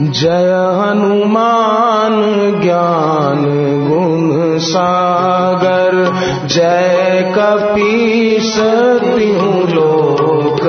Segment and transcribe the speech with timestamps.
[0.01, 2.15] जय हनुमान
[2.61, 3.45] ज्ञान
[3.87, 6.13] गुण सागर।
[6.45, 8.59] जय कपीस
[9.01, 10.61] तिहु लोक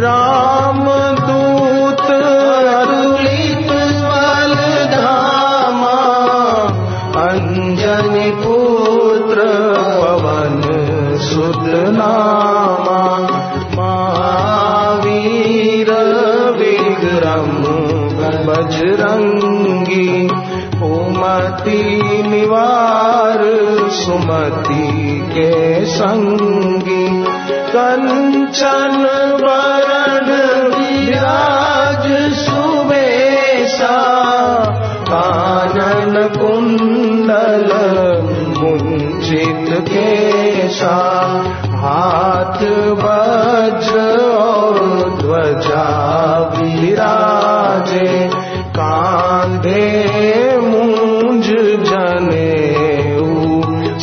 [0.00, 0.84] राम
[1.20, 2.10] दूत
[2.80, 3.70] अतुलित
[4.02, 4.54] बल
[4.94, 5.98] धामा।
[7.22, 9.44] अंजनी पुत्र
[10.00, 10.60] पवन
[11.18, 11.90] सुत
[18.60, 20.08] बजरंगी
[20.86, 21.82] उमति
[22.28, 23.40] निवार
[23.98, 24.88] सुमति
[25.32, 27.06] के संगी
[27.72, 28.96] कंचन
[29.42, 30.28] वरण
[30.74, 32.06] विराज
[32.40, 33.96] सुबेसा
[35.10, 37.68] कानन कुंडल
[38.60, 40.96] कुंचित केसा
[41.84, 42.62] हाथ
[43.02, 44.29] वज्र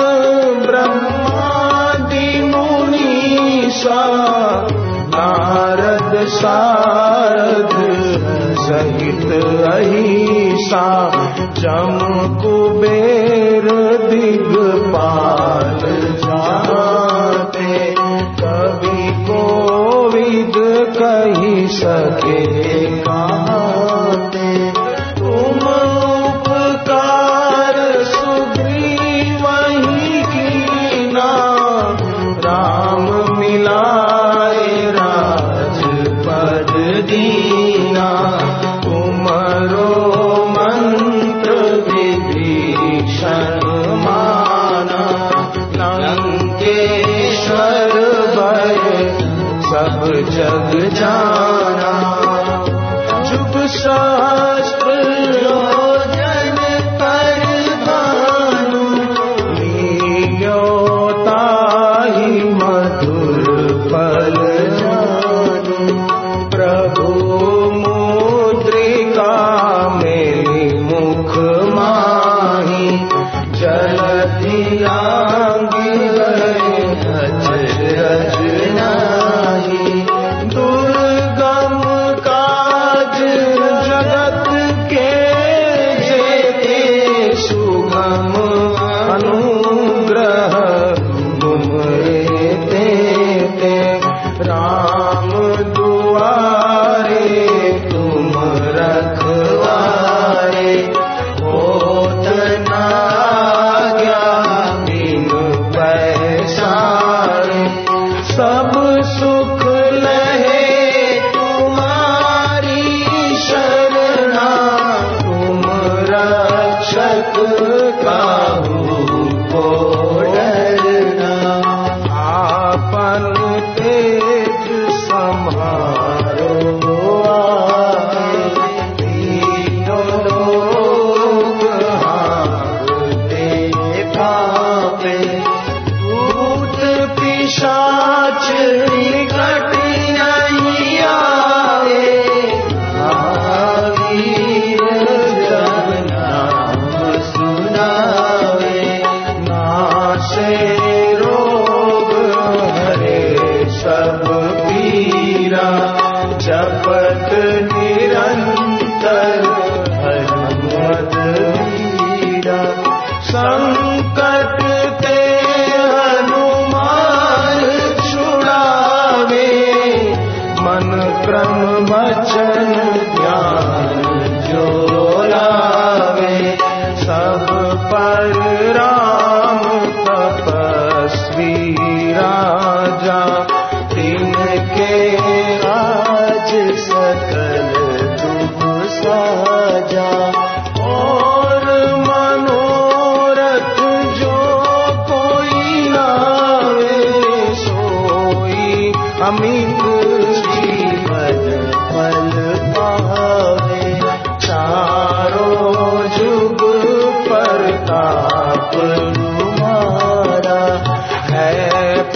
[0.66, 4.02] ब्रह्मादि मुनीसा,
[5.16, 7.76] नारद सारद
[8.60, 9.32] सहित
[9.74, 10.88] अहिसा,
[11.60, 11.98] जम
[12.42, 13.70] कुबेर
[14.10, 15.80] दिगपाल
[16.18, 17.96] जाते,
[18.42, 20.54] कवि कोविद
[20.98, 22.57] कही सके।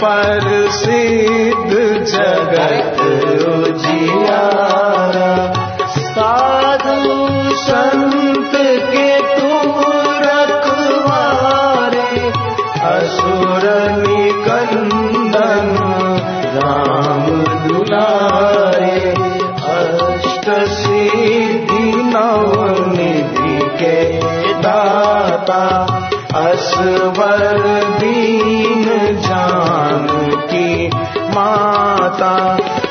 [0.04, 2.96] पर सिद्ध जगत
[3.76, 4.42] जिया
[10.24, 12.32] रखवारे
[12.84, 13.64] असुर
[14.06, 15.68] निकंदन
[16.56, 17.24] राम
[17.68, 21.10] दुलारे। अष्ट अष्टसि
[22.14, 23.96] नवनिधि के
[24.62, 25.62] दाता
[26.34, 27.81] अस्वर
[32.12, 32.81] माता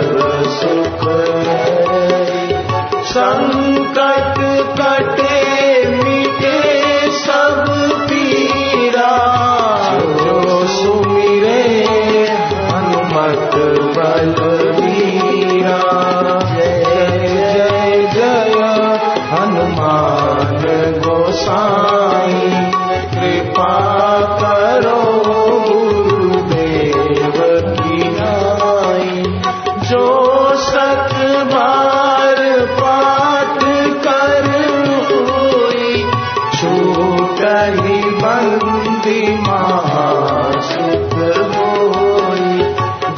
[37.55, 41.13] रही बंदी महासुख
[41.55, 42.55] होई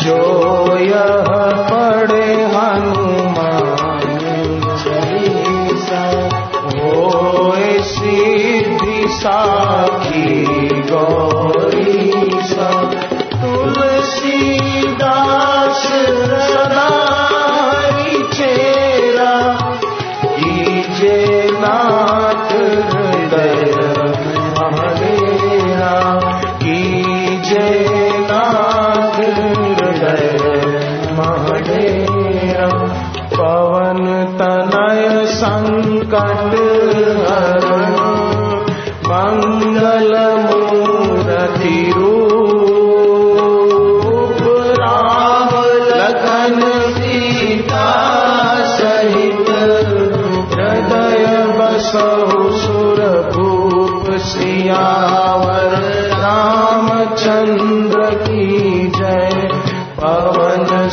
[0.03, 0.17] जो
[0.79, 1.29] यह
[1.70, 4.06] पढ़े हनुमान
[4.84, 6.03] चालीसा
[6.75, 7.72] होए
[9.17, 10.29] साखी
[10.91, 12.03] गौरी
[12.51, 12.70] सा
[13.41, 14.77] तुलसीदास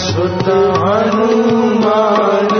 [0.02, 0.48] सुत
[0.82, 2.52] हनुमान